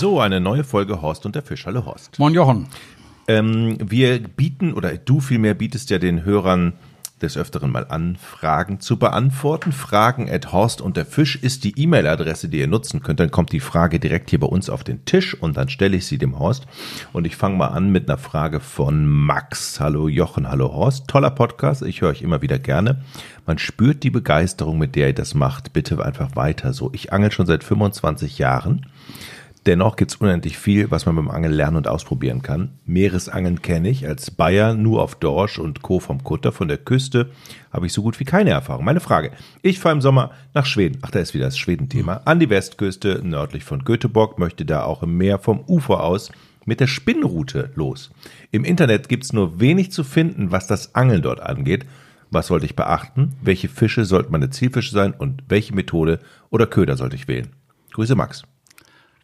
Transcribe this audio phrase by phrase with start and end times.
[0.00, 1.66] So, eine neue Folge Horst und der Fisch.
[1.66, 2.18] Hallo Horst.
[2.18, 2.68] Moin Jochen.
[3.28, 6.72] Ähm, wir bieten, oder du vielmehr bietest ja den Hörern
[7.20, 9.72] des Öfteren mal an, Fragen zu beantworten.
[9.72, 13.20] Fragen at Horst und der Fisch ist die E-Mail-Adresse, die ihr nutzen könnt.
[13.20, 16.06] Dann kommt die Frage direkt hier bei uns auf den Tisch und dann stelle ich
[16.06, 16.66] sie dem Horst.
[17.12, 19.80] Und ich fange mal an mit einer Frage von Max.
[19.80, 21.08] Hallo Jochen, hallo Horst.
[21.08, 23.02] Toller Podcast, ich höre euch immer wieder gerne.
[23.44, 25.74] Man spürt die Begeisterung, mit der ihr das macht.
[25.74, 26.88] Bitte einfach weiter so.
[26.94, 28.86] Ich angel schon seit 25 Jahren
[29.66, 32.78] Dennoch gibt es unendlich viel, was man beim Angeln lernen und ausprobieren kann.
[32.86, 36.00] Meeresangeln kenne ich als Bayer nur auf Dorsch und Co.
[36.00, 36.50] vom Kutter.
[36.50, 37.30] Von der Küste
[37.70, 38.86] habe ich so gut wie keine Erfahrung.
[38.86, 39.32] Meine Frage.
[39.60, 40.98] Ich fahre im Sommer nach Schweden.
[41.02, 42.22] Ach, da ist wieder das Schwedenthema.
[42.24, 44.38] An die Westküste nördlich von Göteborg.
[44.38, 46.32] Möchte da auch im Meer vom Ufer aus
[46.64, 48.10] mit der Spinnroute los.
[48.50, 51.84] Im Internet gibt es nur wenig zu finden, was das Angeln dort angeht.
[52.30, 53.34] Was sollte ich beachten?
[53.42, 57.48] Welche Fische sollten meine Zielfische sein und welche Methode oder Köder sollte ich wählen?
[57.92, 58.44] Grüße Max.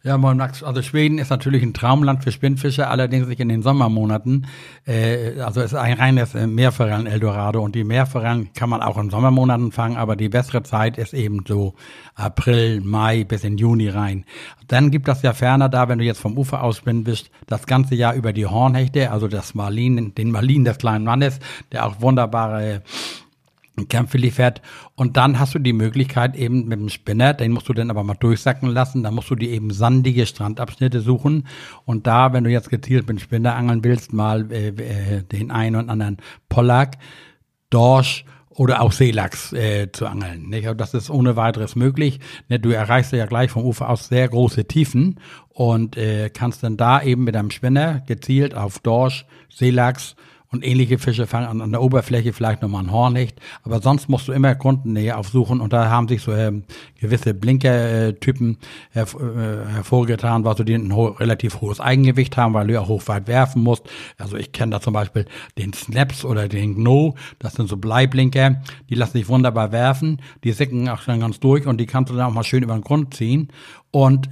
[0.07, 0.63] Ja, moin Max.
[0.63, 4.47] Also Schweden ist natürlich ein Traumland für Spinnfische, allerdings nicht in den Sommermonaten.
[4.85, 9.09] Äh, also es ist ein reines äh, Meerforellen-Eldorado und die Meerforellen kann man auch in
[9.09, 11.73] Sommermonaten fangen, aber die bessere Zeit ist eben so
[12.15, 14.23] April, Mai bis in Juni rein.
[14.69, 17.95] Dann gibt das ja ferner da, wenn du jetzt vom Ufer aus bist, das ganze
[17.95, 21.41] Jahr über die Hornhechte, also das Marlin, den Marlin des kleinen Mannes,
[21.73, 22.81] der auch wunderbare
[23.85, 24.61] Kämpfe liefert.
[24.95, 28.03] Und dann hast du die Möglichkeit eben mit dem Spinner, den musst du dann aber
[28.03, 31.47] mal durchsacken lassen, dann musst du die eben sandige Strandabschnitte suchen.
[31.85, 35.51] Und da, wenn du jetzt gezielt mit dem Spinner angeln willst, mal äh, äh, den
[35.51, 36.17] einen und anderen
[36.49, 36.97] Pollack,
[37.69, 40.49] Dorsch oder auch Seelachs äh, zu angeln.
[40.49, 40.65] Nicht?
[40.65, 42.19] Also das ist ohne weiteres möglich.
[42.49, 47.01] Du erreichst ja gleich vom Ufer aus sehr große Tiefen und äh, kannst dann da
[47.01, 50.15] eben mit einem Spinner gezielt auf Dorsch, Seelachs
[50.51, 54.27] und ähnliche Fische fangen an, an der Oberfläche vielleicht nochmal ein Hornhecht, aber sonst musst
[54.27, 55.59] du immer Grundennähe aufsuchen.
[55.59, 56.63] Und da haben sich so ähm,
[56.99, 58.57] gewisse Blinkertypen
[58.91, 62.87] herv äh, hervorgetan, weil du die ein ho relativ hohes Eigengewicht haben, weil du ja
[62.87, 63.83] hoch weit werfen musst.
[64.17, 65.25] Also ich kenne da zum Beispiel
[65.57, 70.51] den Snaps oder den Gno, das sind so Bleiblinker, die lassen sich wunderbar werfen, die
[70.53, 72.83] sicken auch schon ganz durch und die kannst du dann auch mal schön über den
[72.83, 73.49] Grund ziehen.
[73.91, 74.29] Und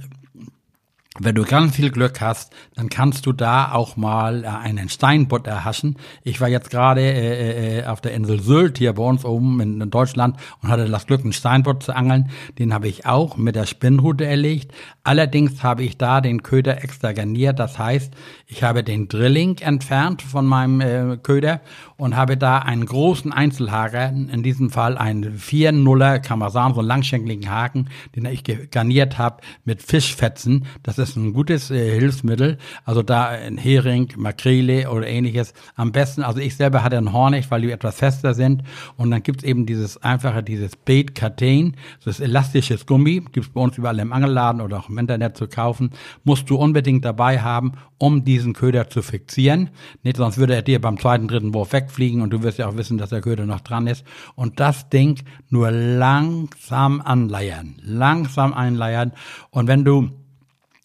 [1.18, 5.46] wenn du ganz viel Glück hast, dann kannst du da auch mal äh, einen Steinbutt
[5.46, 5.96] erhaschen.
[6.22, 9.80] Ich war jetzt gerade äh, äh, auf der Insel Sylt hier bei uns oben in,
[9.80, 12.30] in, Deutschland und hatte das Glück, einen Steinbutt zu angeln.
[12.58, 14.72] Den habe ich auch mit der Spinnrute erlegt.
[15.04, 17.58] Allerdings habe ich da den Köder extra garniert.
[17.58, 18.12] Das heißt,
[18.46, 21.60] ich habe den Drilling entfernt von meinem äh, Köder
[21.96, 26.80] und habe da einen großen Einzelhaker, in diesem Fall einen 4-0er, kann man sagen, so
[26.80, 30.66] einen langschenkligen Haken, den ich garniert habe mit Fischfetzen.
[30.82, 32.58] Das ist ein gutes äh, Hilfsmittel.
[32.84, 35.54] Also da ein Hering, Makrele oder ähnliches.
[35.74, 38.62] Am besten, also ich selber hatte einen Hornig, weil die etwas fester sind.
[38.96, 43.78] Und dann gibt's eben dieses einfache, dieses Bait Catain, das elastisches Gummi, gibt's bei uns
[43.78, 45.90] überall im Angelladen oder auch im Internet zu kaufen.
[46.24, 49.70] Musst du unbedingt dabei haben, um diesen Köder zu fixieren.
[50.02, 52.76] Nicht, sonst würde er dir beim zweiten, dritten Wurf wegfliegen und du wirst ja auch
[52.76, 54.04] wissen, dass der Köder noch dran ist.
[54.34, 57.76] Und das Ding nur langsam anleiern.
[57.82, 59.12] Langsam einleiern.
[59.50, 60.10] Und wenn du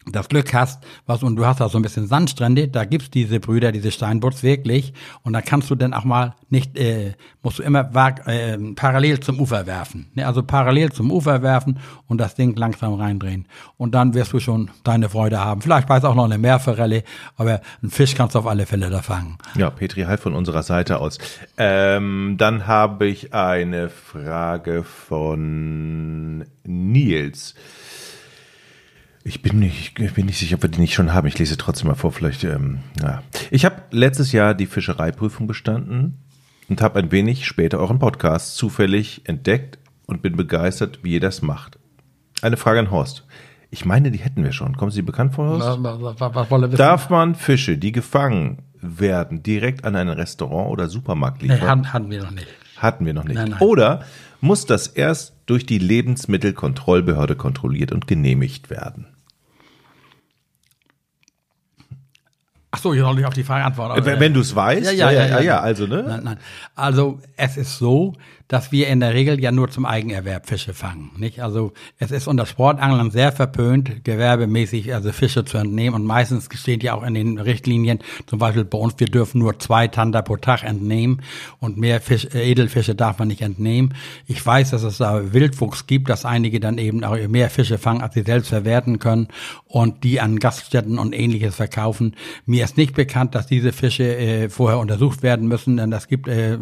[0.09, 3.39] das Glück hast, was und du hast da so ein bisschen Sandstrände, da gibt's diese
[3.39, 7.13] Brüder, diese Steinbutts wirklich und da kannst du dann auch mal nicht, äh,
[7.43, 7.91] musst du immer
[8.25, 10.25] äh, parallel zum Ufer werfen, ne?
[10.25, 13.47] also parallel zum Ufer werfen und das Ding langsam reindrehen
[13.77, 15.61] und dann wirst du schon deine Freude haben.
[15.61, 17.03] Vielleicht weiß auch noch eine Meerforelle,
[17.37, 19.37] aber einen Fisch kannst du auf alle Fälle da fangen.
[19.55, 21.19] Ja, Petri halt von unserer Seite aus.
[21.57, 27.55] Ähm, dann habe ich eine Frage von Nils.
[29.23, 31.27] Ich bin nicht, ich bin nicht sicher, ob wir die nicht schon haben.
[31.27, 32.43] Ich lese trotzdem mal vor, vielleicht.
[32.43, 33.21] Ähm, ja.
[33.51, 36.17] Ich habe letztes Jahr die Fischereiprüfung bestanden
[36.69, 39.77] und habe ein wenig später euren Podcast zufällig entdeckt
[40.07, 41.77] und bin begeistert, wie ihr das macht.
[42.41, 43.25] Eine Frage an Horst.
[43.69, 44.75] Ich meine, die hätten wir schon.
[44.75, 45.79] Kommen Sie bekannt vor, Horst?
[45.81, 51.59] Was, Darf man Fische, die gefangen werden, direkt an ein Restaurant oder Supermarkt liefern?
[51.59, 52.47] Nee, hatten, hatten wir noch nicht.
[52.77, 53.35] Hatten wir noch nicht.
[53.35, 53.59] Nein, nein.
[53.59, 54.03] Oder
[54.41, 59.05] muss das erst durch die Lebensmittelkontrollbehörde kontrolliert und genehmigt werden?
[62.81, 64.05] So, ich soll nicht auf die Frage antworten.
[64.05, 66.03] Wenn, wenn du es weißt, ja ja, ja, ja, ja, also ne?
[66.07, 66.37] Nein, nein.
[66.75, 68.13] Also es ist so,
[68.51, 71.11] dass wir in der Regel ja nur zum Eigenerwerb Fische fangen.
[71.15, 71.41] Nicht?
[71.41, 76.83] Also es ist unter Sportanglern sehr verpönt, gewerbemäßig also Fische zu entnehmen und meistens steht
[76.83, 80.35] ja auch in den Richtlinien, zum Beispiel bei uns, wir dürfen nur zwei Tander pro
[80.35, 81.21] Tag entnehmen
[81.59, 83.93] und mehr Fisch, äh, Edelfische darf man nicht entnehmen.
[84.27, 88.01] Ich weiß, dass es da Wildwuchs gibt, dass einige dann eben auch mehr Fische fangen,
[88.01, 89.29] als sie selbst verwerten können
[89.65, 92.17] und die an Gaststätten und ähnliches verkaufen.
[92.45, 96.27] Mir ist nicht bekannt, dass diese Fische äh, vorher untersucht werden müssen, denn es gibt
[96.27, 96.57] äh,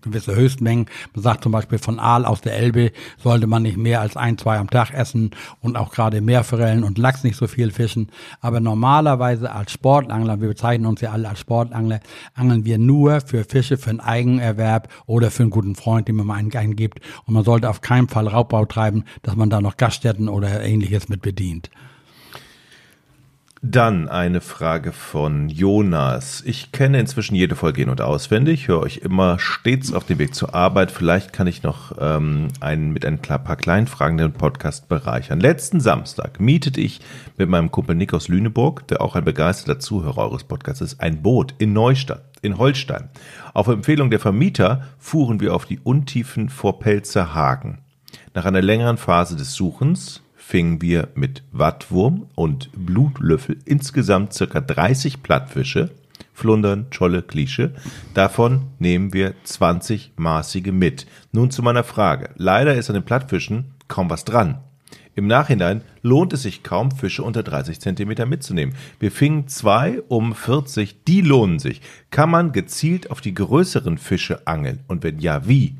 [0.00, 0.86] gewisse Höchstmengen.
[1.12, 4.38] Man sagt zum Beispiel von Aal aus der Elbe sollte man nicht mehr als ein,
[4.38, 8.10] zwei am Tag essen und auch gerade Meerforellen und Lachs nicht so viel fischen.
[8.40, 11.98] Aber normalerweise als Sportangler, wir bezeichnen uns ja alle als Sportangler,
[12.34, 16.26] angeln wir nur für Fische für einen Eigenerwerb oder für einen guten Freund, den man
[16.26, 17.00] mal einen gibt.
[17.26, 21.08] Und man sollte auf keinen Fall Raubbau treiben, dass man da noch Gaststätten oder ähnliches
[21.08, 21.70] mit bedient.
[23.66, 26.42] Dann eine Frage von Jonas.
[26.44, 30.34] Ich kenne inzwischen jede Folge in- und auswendig, höre euch immer stets auf dem Weg
[30.34, 30.90] zur Arbeit.
[30.90, 35.40] Vielleicht kann ich noch ähm, einen mit ein paar kleinen Fragen den Podcast bereichern.
[35.40, 37.00] Letzten Samstag mietete ich
[37.38, 41.22] mit meinem Kumpel Nick aus Lüneburg, der auch ein begeisterter Zuhörer eures Podcasts ist, ein
[41.22, 43.08] Boot in Neustadt, in Holstein.
[43.54, 47.78] Auf Empfehlung der Vermieter fuhren wir auf die Untiefen vor Pelzerhagen.
[48.34, 55.22] Nach einer längeren Phase des Suchens fingen wir mit Wattwurm und Blutlöffel insgesamt circa 30
[55.22, 55.90] Plattfische,
[56.34, 57.72] Flundern, Scholle, Klische.
[58.12, 61.06] Davon nehmen wir 20 maßige mit.
[61.32, 62.28] Nun zu meiner Frage.
[62.36, 64.58] Leider ist an den Plattfischen kaum was dran.
[65.14, 68.74] Im Nachhinein lohnt es sich kaum, Fische unter 30 Zentimeter mitzunehmen.
[69.00, 71.80] Wir fingen zwei um 40, die lohnen sich.
[72.10, 74.80] Kann man gezielt auf die größeren Fische angeln?
[74.88, 75.76] Und wenn ja, wie?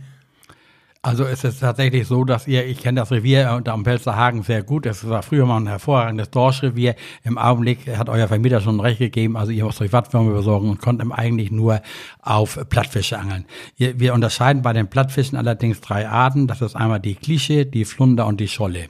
[1.04, 4.62] Also es ist tatsächlich so, dass ihr, ich kenne das Revier unter am Pelzerhagen sehr
[4.62, 4.86] gut.
[4.86, 6.94] Es war früher mal ein hervorragendes Dorschrevier.
[7.24, 9.36] Im Augenblick hat euer Vermieter schon recht gegeben.
[9.36, 11.82] Also ihr müsst euch Wattwürmer besorgen und konntet eigentlich nur
[12.22, 13.44] auf Plattfische angeln.
[13.76, 16.46] Wir unterscheiden bei den Plattfischen allerdings drei Arten.
[16.46, 18.86] Das ist einmal die Klische, die Flunder und die Scholle.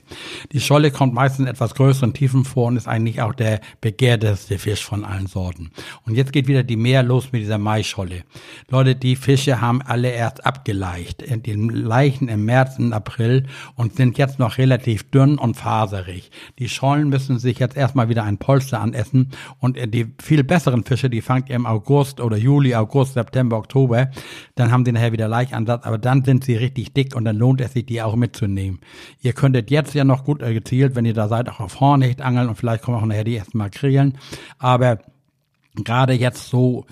[0.53, 4.57] Die Scholle kommt meistens in etwas größeren Tiefen vor und ist eigentlich auch der begehrteste
[4.57, 5.71] Fisch von allen Sorten.
[6.05, 8.23] Und jetzt geht wieder die Meer los mit dieser Maischolle.
[8.69, 11.25] Leute, die Fische haben alle erst abgeleicht.
[11.45, 11.67] Den
[12.05, 16.29] Leichen im März und April und sind jetzt noch relativ dünn und faserig.
[16.59, 21.09] Die Schollen müssen sich jetzt erstmal wieder ein Polster anessen und die viel besseren Fische,
[21.09, 24.11] die fangt ihr im August oder Juli, August, September, Oktober,
[24.53, 27.59] dann haben die nachher wieder Leichansatz, aber dann sind sie richtig dick und dann lohnt
[27.61, 28.81] es sich, die auch mitzunehmen.
[29.21, 32.49] Ihr könntet jetzt ja noch gut gezielt, wenn ihr da seid, auch auf Hornhecht angeln
[32.49, 34.19] und vielleicht kommen auch nachher die ersten Makrelen,
[34.59, 34.99] aber
[35.83, 36.85] gerade jetzt so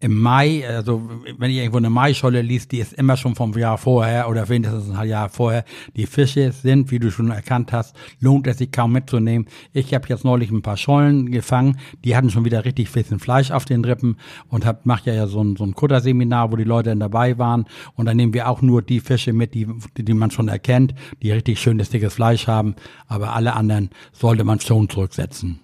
[0.00, 1.08] im Mai, also
[1.38, 4.90] wenn ihr irgendwo eine Maischolle liest, die ist immer schon vom Jahr vorher oder wenigstens
[4.90, 5.64] ein Jahr vorher.
[5.96, 9.48] Die Fische sind, wie du schon erkannt hast, lohnt es sich kaum mitzunehmen.
[9.72, 13.50] Ich habe jetzt neulich ein paar Schollen gefangen, die hatten schon wieder richtig bisschen Fleisch
[13.50, 14.18] auf den Rippen
[14.48, 17.38] und hab, mach ja, ja so ein, so ein Kutterseminar, wo die Leute dann dabei
[17.38, 17.64] waren
[17.94, 19.66] und dann nehmen wir auch nur die Fische mit, die,
[19.96, 22.74] die man schon erkennt, die richtig schönes, dickes Fleisch haben,
[23.06, 25.60] aber alle anderen sollte man schon zurücksetzen.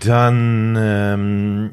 [0.00, 1.70] Dann ähm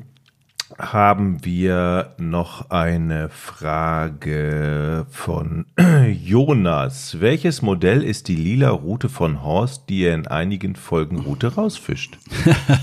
[0.79, 5.65] haben wir noch eine Frage von
[6.23, 7.21] Jonas.
[7.21, 12.17] Welches Modell ist die lila Route von Horst, die er in einigen Folgen Route rausfischt?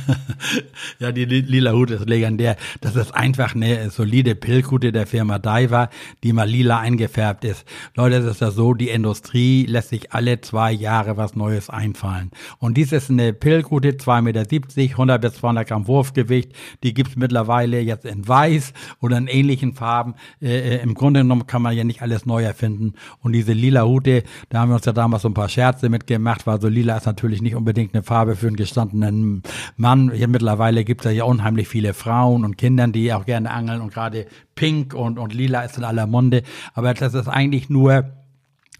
[1.00, 2.56] ja, die lila Route ist legendär.
[2.80, 5.90] Das ist einfach eine solide Pilzroute der Firma Diver,
[6.22, 7.64] die mal lila eingefärbt ist.
[7.96, 12.30] Leute, es ist ja so, die Industrie lässt sich alle zwei Jahre was Neues einfallen.
[12.58, 16.52] Und dies ist eine Pilzroute, 2,70 Meter, 100 bis 200 Gramm Wurfgewicht.
[16.84, 20.14] Die gibt's mittlerweile jetzt in weiß oder in ähnlichen Farben.
[20.40, 22.94] Äh, äh, Im Grunde genommen kann man ja nicht alles neu erfinden.
[23.20, 26.46] Und diese lila Hute, da haben wir uns ja damals so ein paar Scherze mitgemacht,
[26.46, 29.42] weil so lila ist natürlich nicht unbedingt eine Farbe für einen gestandenen
[29.76, 30.10] Mann.
[30.12, 33.92] Hier mittlerweile gibt es ja unheimlich viele Frauen und Kindern, die auch gerne angeln und
[33.92, 36.42] gerade pink und, und lila ist in aller Munde.
[36.74, 38.21] Aber das ist eigentlich nur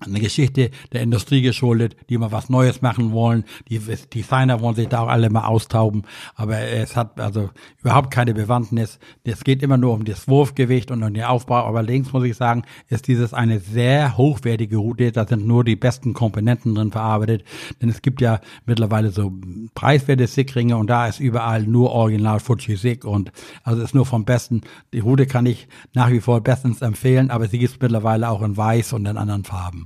[0.01, 3.45] eine Geschichte der Industrie geschuldet, die mal was Neues machen wollen.
[3.69, 6.03] Die Designer wollen sich da auch alle mal austauben,
[6.35, 8.99] aber es hat also überhaupt keine Bewandtnis.
[9.25, 11.65] Es geht immer nur um das Wurfgewicht und um den Aufbau.
[11.65, 15.13] Aber links muss ich sagen, ist dieses eine sehr hochwertige Route.
[15.13, 17.45] Da sind nur die besten Komponenten drin verarbeitet.
[17.81, 19.33] Denn es gibt ja mittlerweile so
[19.75, 23.33] preiswerte Sickringe und da ist überall nur Original Fuji Sick und
[23.63, 24.63] also ist nur vom Besten.
[24.93, 28.43] Die Route kann ich nach wie vor bestens empfehlen, aber sie gibt es mittlerweile auch
[28.43, 29.82] in weiß und in anderen Farben.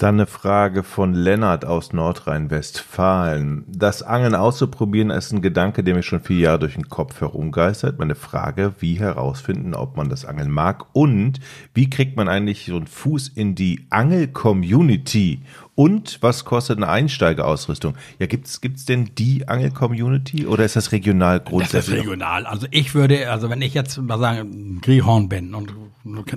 [0.00, 3.66] Dann eine Frage von Lennart aus Nordrhein-Westfalen.
[3.68, 7.98] Das Angeln auszuprobieren ist ein Gedanke, der mir schon vier Jahre durch den Kopf herumgeistert.
[7.98, 11.40] Meine Frage, wie herausfinden, ob man das Angeln mag und
[11.74, 15.42] wie kriegt man eigentlich so einen Fuß in die Angel-Community?
[15.80, 17.94] Und was kostet eine Einsteigerausrüstung?
[18.18, 21.86] Ja, gibt's gibt's denn die Angel-Community oder ist das regional grundsätzlich?
[21.86, 22.44] Das ist regional.
[22.44, 25.72] Also ich würde, also wenn ich jetzt mal sagen, Griehorn bin und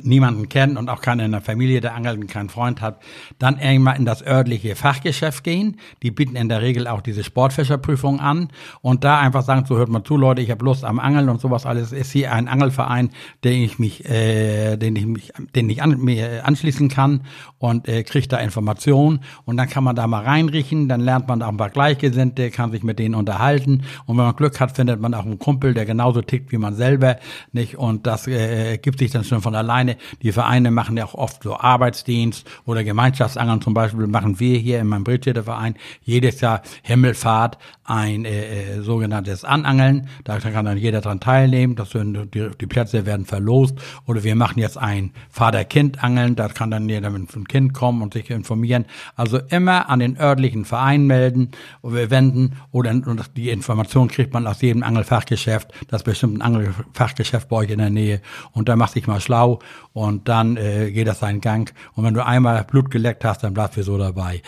[0.04, 3.02] niemanden kennt und auch keiner in der Familie, der angelt und keinen Freund hat,
[3.40, 5.78] dann irgendwann in das örtliche Fachgeschäft gehen.
[6.04, 8.50] Die bieten in der Regel auch diese Sportfischerprüfung an
[8.82, 11.42] und da einfach sagen, so hört mal zu, Leute, ich habe Lust am Angeln und
[11.42, 11.92] sowas alles.
[11.92, 13.10] Ist hier ein Angelverein,
[13.44, 17.22] den ich mich, äh, den ich mich, den ich an, mir anschließen kann
[17.58, 21.42] und äh, kriegt da Informationen und dann kann man da mal reinriechen, dann lernt man
[21.42, 25.00] auch ein paar Gleichgesinnte, kann sich mit denen unterhalten und wenn man Glück hat, findet
[25.00, 27.18] man auch einen Kumpel, der genauso tickt wie man selber,
[27.52, 27.78] nicht?
[27.78, 29.98] Und das äh, gibt sich dann schon von alleine.
[30.22, 34.80] Die Vereine machen ja auch oft so Arbeitsdienst oder Gemeinschaftsangeln zum Beispiel machen wir hier
[34.80, 40.08] in meinem Bridgeter Verein jedes Jahr Himmelfahrt ein äh, äh, sogenanntes Anangeln.
[40.24, 41.76] Da kann dann jeder dran teilnehmen.
[41.76, 43.76] Das sind, die, die Plätze werden verlost.
[44.06, 46.36] Oder wir machen jetzt ein Vater-Kind-Angeln.
[46.36, 48.86] Da kann dann jeder mit einem Kind kommen und sich informieren.
[49.16, 51.52] Also immer an den örtlichen Verein melden,
[51.82, 52.94] wenden oder
[53.36, 55.72] die Information kriegt man aus jedem Angelfachgeschäft.
[55.88, 56.04] Das
[56.36, 58.22] ein Angelfachgeschäft bei euch in der Nähe.
[58.52, 59.60] Und da macht sich mal schlau
[59.94, 61.74] und dann äh, geht das seinen Gang.
[61.94, 64.42] Und wenn du einmal Blut geleckt hast, dann bleibst du so dabei.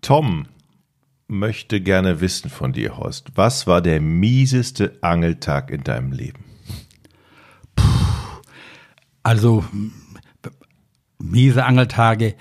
[0.00, 0.46] Tom
[1.28, 3.32] möchte gerne wissen von dir, Horst.
[3.34, 6.44] Was war der mieseste Angeltag in deinem Leben?
[9.22, 9.64] Also,
[11.18, 12.34] miese Angeltage,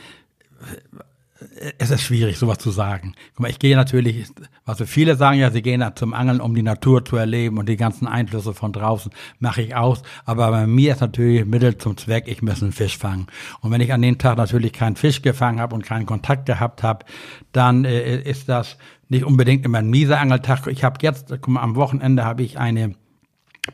[1.77, 3.15] es ist schwierig, sowas zu sagen.
[3.31, 4.27] Guck mal, ich gehe natürlich,
[4.65, 7.67] was also viele sagen ja, sie gehen zum Angeln, um die Natur zu erleben und
[7.69, 10.03] die ganzen Einflüsse von draußen mache ich aus.
[10.25, 13.27] Aber bei mir ist natürlich Mittel zum Zweck, ich muss einen Fisch fangen.
[13.61, 16.83] Und wenn ich an dem Tag natürlich keinen Fisch gefangen habe und keinen Kontakt gehabt
[16.83, 17.05] habe,
[17.51, 18.77] dann äh, ist das
[19.09, 20.67] nicht unbedingt immer ein mieser Angeltag.
[20.67, 22.95] Ich habe jetzt, guck mal, am Wochenende habe ich eine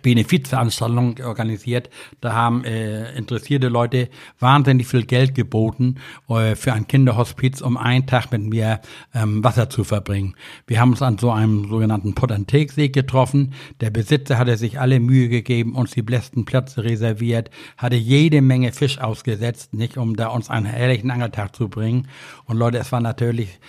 [0.04, 1.90] Benefizveranstaltung organisiert.
[2.22, 5.96] Da haben äh, interessierte Leute wahnsinnig viel Geld geboten
[6.30, 8.82] äh, für ein Kinderhospiz, um einen Tag mit mir
[9.16, 10.36] ähm, Wasser zu verbringen.
[10.68, 13.54] Wir haben uns an so einem sogenannten Potenteksee getroffen.
[13.82, 18.72] Der Besitzer hatte sich alle Mühe gegeben, uns die besten Plätze reserviert, hatte jede Menge
[18.72, 22.08] Fisch ausgesetzt, nicht um da uns einen herrlichen Angeltag zu bringen.
[22.46, 23.60] Und Leute, es war natürlich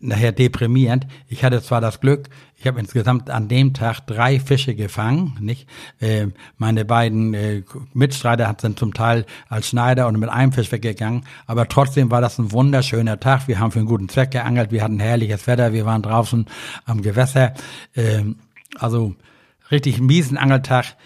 [0.00, 1.06] nachher deprimierend.
[1.28, 5.66] Ich hatte zwar das Glück, ich habe insgesamt an dem Tag drei Fische gefangen, nicht?
[5.98, 6.26] Äh,
[6.58, 7.62] meine beiden äh,
[7.94, 12.38] Mitstreiter sind zum Teil als Schneider und mit einem Fisch weggegangen, aber trotzdem war das
[12.38, 13.48] ein wunderschöner Tag.
[13.48, 16.44] Wir haben für einen guten Zweck geangelt, wir hatten herrliches Wetter, wir waren draußen
[16.84, 17.54] am Gewässer.
[17.94, 18.24] Äh,
[18.78, 19.14] also
[19.70, 20.96] richtig miesen Angeltag.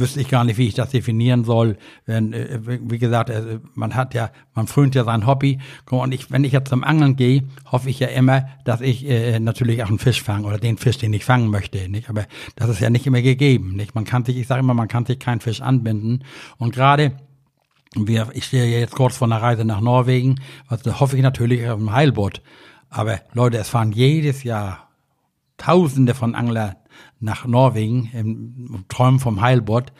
[0.00, 1.76] Wüsste ich gar nicht, wie ich das definieren soll.
[2.06, 5.58] Wenn, äh, wie gesagt, äh, man hat ja, man frönt ja sein Hobby.
[5.90, 9.38] Und ich, wenn ich jetzt zum Angeln gehe, hoffe ich ja immer, dass ich äh,
[9.38, 11.88] natürlich auch einen Fisch fange oder den Fisch, den ich fangen möchte.
[11.88, 12.08] Nicht?
[12.08, 12.24] Aber
[12.56, 13.76] das ist ja nicht immer gegeben.
[13.76, 13.94] Nicht?
[13.94, 16.24] Man kann sich, ich sage immer, man kann sich keinen Fisch anbinden.
[16.58, 17.12] Und gerade
[17.94, 21.78] wir, ich stehe jetzt kurz vor einer Reise nach Norwegen, also hoffe ich natürlich auf
[21.78, 22.40] dem Heilboot.
[22.88, 24.88] Aber Leute, es fahren jedes Jahr
[25.56, 26.76] Tausende von Angler
[27.20, 29.92] nach Norwegen im Träumen vom Heilbott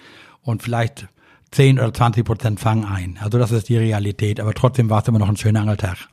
[0.42, 1.08] und vielleicht
[1.52, 3.18] 10 oder 20 Prozent fangen ein.
[3.20, 4.40] Also das ist die Realität.
[4.40, 6.08] Aber trotzdem war es immer noch ein schöner Angeltag.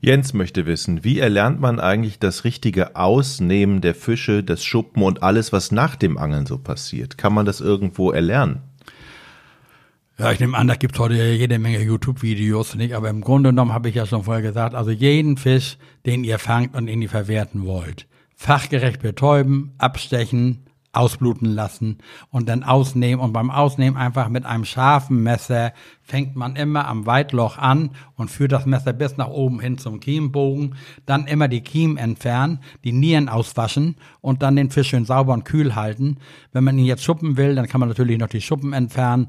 [0.00, 5.22] Jens möchte wissen, wie erlernt man eigentlich das richtige Ausnehmen der Fische, das Schuppen und
[5.22, 7.16] alles, was nach dem Angeln so passiert?
[7.18, 8.62] Kann man das irgendwo erlernen?
[10.18, 12.94] Ja, ich nehme an, da gibt es heute jede Menge YouTube-Videos, nicht?
[12.94, 16.38] Aber im Grunde genommen habe ich ja schon vorher gesagt, also jeden Fisch, den ihr
[16.38, 21.98] fangt und den ihr verwerten wollt, fachgerecht betäuben, abstechen, ausbluten lassen
[22.30, 23.24] und dann ausnehmen.
[23.24, 25.72] Und beim Ausnehmen einfach mit einem scharfen Messer
[26.02, 30.00] fängt man immer am Weitloch an und führt das Messer bis nach oben hin zum
[30.00, 30.74] Kiembogen.
[31.06, 35.44] Dann immer die Kiemen entfernen, die Nieren auswaschen und dann den Fisch schön sauber und
[35.44, 36.18] kühl halten.
[36.52, 39.28] Wenn man ihn jetzt schuppen will, dann kann man natürlich noch die Schuppen entfernen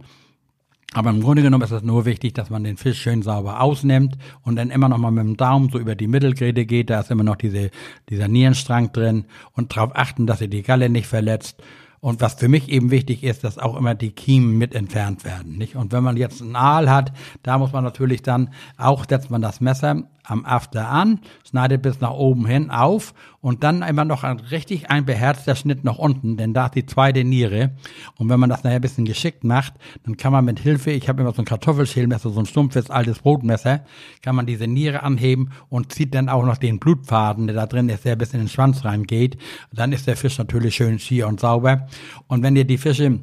[0.93, 4.17] aber im Grunde genommen ist es nur wichtig, dass man den Fisch schön sauber ausnimmt
[4.43, 6.89] und dann immer noch mal mit dem Daumen so über die Mittelgräte geht.
[6.89, 7.71] Da ist immer noch diese,
[8.09, 11.61] dieser Nierenstrang drin und darauf achten, dass ihr die Galle nicht verletzt.
[11.99, 15.57] Und was für mich eben wichtig ist, dass auch immer die Kiemen mit entfernt werden.
[15.57, 15.77] Nicht?
[15.77, 19.41] Und wenn man jetzt einen Aal hat, da muss man natürlich dann auch setzt man
[19.41, 24.23] das Messer am After an, schneidet bis nach oben hin auf und dann immer noch
[24.23, 27.71] ein richtig ein beherzter Schnitt nach unten, denn da ist die zweite Niere.
[28.17, 29.73] Und wenn man das nachher ein bisschen geschickt macht,
[30.05, 33.19] dann kann man mit Hilfe, ich habe immer so ein Kartoffelschälmesser, so ein stumpfes altes
[33.19, 33.81] Brotmesser,
[34.21, 37.89] kann man diese Niere anheben und zieht dann auch noch den Blutfaden, der da drin
[37.89, 39.37] ist, der bis in den Schwanz reingeht.
[39.73, 41.87] Dann ist der Fisch natürlich schön schier und sauber.
[42.27, 43.19] Und wenn ihr die Fische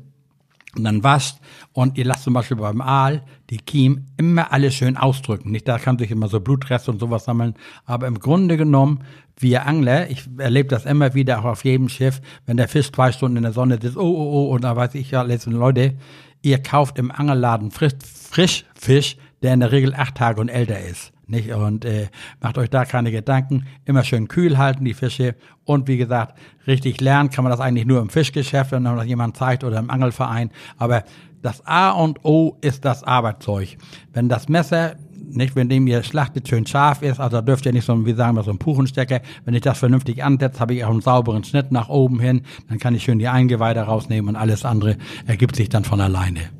[0.76, 1.38] und dann wascht
[1.72, 5.50] und ihr lasst zum Beispiel beim Aal die Kiem immer alles schön ausdrücken.
[5.50, 7.54] Nicht, da kann sich immer so Blutreste und sowas sammeln.
[7.84, 9.02] Aber im Grunde genommen,
[9.36, 13.10] wir Angler, ich erlebe das immer wieder auch auf jedem Schiff, wenn der Fisch zwei
[13.10, 15.96] Stunden in der Sonne ist, oh, oh, oh, und da weiß ich ja, letzten Leute,
[16.42, 17.94] ihr kauft im Angelladen frisch,
[18.30, 21.12] frisch Fisch, der in der Regel acht Tage und älter ist.
[21.30, 21.52] Nicht?
[21.52, 22.08] Und äh,
[22.40, 23.66] macht euch da keine Gedanken.
[23.84, 25.36] Immer schön kühl halten, die Fische.
[25.64, 29.36] Und wie gesagt, richtig lernen kann man das eigentlich nur im Fischgeschäft, wenn das jemand
[29.36, 30.50] zeigt oder im Angelverein.
[30.76, 31.04] Aber
[31.42, 33.76] das A und O ist das Arbeitszeug.
[34.12, 34.96] Wenn das Messer
[35.32, 38.36] nicht, wenn dem ihr schlachtet, schön scharf ist, also dürft ihr nicht so, wie sagen
[38.36, 39.20] wir, so ein Puchenstecker.
[39.44, 42.78] Wenn ich das vernünftig ansetze, habe ich auch einen sauberen Schnitt nach oben hin, dann
[42.78, 44.96] kann ich schön die Eingeweide rausnehmen und alles andere
[45.26, 46.59] ergibt sich dann von alleine.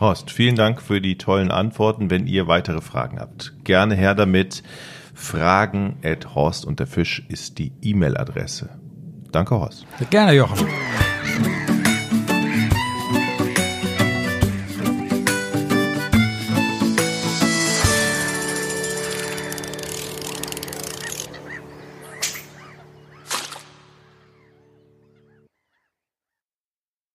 [0.00, 2.10] Horst, vielen Dank für die tollen Antworten.
[2.10, 4.62] Wenn ihr weitere Fragen habt, gerne her damit.
[5.14, 8.70] Fragen at Horst und der Fisch ist die E-Mail-Adresse.
[9.30, 9.86] Danke, Horst.
[10.08, 10.66] Gerne, Jochen.